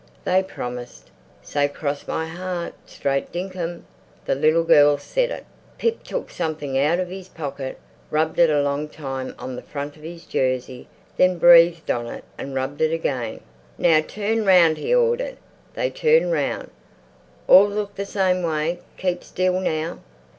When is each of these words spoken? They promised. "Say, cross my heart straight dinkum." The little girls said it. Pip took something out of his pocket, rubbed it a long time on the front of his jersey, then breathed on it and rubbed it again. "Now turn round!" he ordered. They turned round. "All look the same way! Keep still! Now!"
They 0.23 0.41
promised. 0.41 1.11
"Say, 1.43 1.67
cross 1.67 2.07
my 2.07 2.25
heart 2.25 2.73
straight 2.87 3.31
dinkum." 3.31 3.85
The 4.25 4.33
little 4.33 4.63
girls 4.63 5.03
said 5.03 5.29
it. 5.29 5.45
Pip 5.77 6.03
took 6.03 6.31
something 6.31 6.75
out 6.75 6.97
of 6.99 7.09
his 7.09 7.27
pocket, 7.27 7.77
rubbed 8.09 8.39
it 8.39 8.49
a 8.49 8.63
long 8.63 8.89
time 8.89 9.35
on 9.37 9.55
the 9.55 9.61
front 9.61 9.97
of 9.97 10.01
his 10.01 10.25
jersey, 10.25 10.87
then 11.17 11.37
breathed 11.37 11.91
on 11.91 12.07
it 12.07 12.23
and 12.35 12.55
rubbed 12.55 12.81
it 12.81 12.91
again. 12.91 13.41
"Now 13.77 14.01
turn 14.01 14.43
round!" 14.43 14.79
he 14.79 14.91
ordered. 14.91 15.37
They 15.75 15.91
turned 15.91 16.31
round. 16.31 16.71
"All 17.47 17.67
look 17.67 17.93
the 17.93 18.07
same 18.07 18.41
way! 18.41 18.79
Keep 18.97 19.23
still! 19.23 19.59
Now!" 19.59 19.99